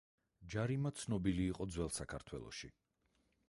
[0.53, 2.75] ჯარიმა ცნობილი იყო ძველ საქართველოში.